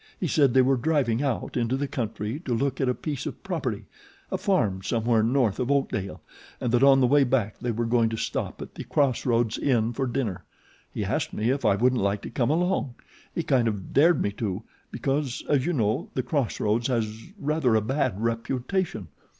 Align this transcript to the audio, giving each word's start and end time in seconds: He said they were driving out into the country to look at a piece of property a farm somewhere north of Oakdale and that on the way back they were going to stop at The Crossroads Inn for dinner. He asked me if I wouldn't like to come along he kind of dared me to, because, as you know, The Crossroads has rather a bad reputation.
He 0.19 0.25
said 0.27 0.51
they 0.55 0.63
were 0.63 0.77
driving 0.77 1.21
out 1.21 1.55
into 1.55 1.77
the 1.77 1.87
country 1.87 2.39
to 2.45 2.55
look 2.55 2.81
at 2.81 2.89
a 2.89 2.95
piece 2.95 3.27
of 3.27 3.43
property 3.43 3.85
a 4.31 4.37
farm 4.39 4.81
somewhere 4.81 5.21
north 5.21 5.59
of 5.59 5.69
Oakdale 5.69 6.23
and 6.59 6.71
that 6.71 6.81
on 6.81 7.01
the 7.01 7.05
way 7.05 7.23
back 7.23 7.59
they 7.59 7.69
were 7.69 7.85
going 7.85 8.09
to 8.09 8.17
stop 8.17 8.63
at 8.63 8.73
The 8.73 8.83
Crossroads 8.83 9.59
Inn 9.59 9.93
for 9.93 10.07
dinner. 10.07 10.43
He 10.91 11.05
asked 11.05 11.33
me 11.33 11.51
if 11.51 11.65
I 11.65 11.75
wouldn't 11.75 12.01
like 12.01 12.23
to 12.23 12.31
come 12.31 12.49
along 12.49 12.95
he 13.35 13.43
kind 13.43 13.67
of 13.67 13.93
dared 13.93 14.23
me 14.23 14.31
to, 14.31 14.63
because, 14.89 15.43
as 15.47 15.67
you 15.67 15.73
know, 15.73 16.09
The 16.15 16.23
Crossroads 16.23 16.87
has 16.87 17.27
rather 17.37 17.75
a 17.75 17.81
bad 17.81 18.19
reputation. 18.19 19.09